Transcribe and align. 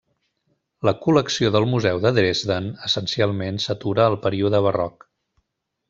La 0.87 0.93
col·lecció 1.03 1.51
del 1.57 1.67
museu 1.73 2.01
de 2.07 2.13
Dresden 2.19 2.71
essencialment 2.89 3.63
s'atura 3.67 4.09
al 4.11 4.19
període 4.27 4.65
barroc. 4.71 5.11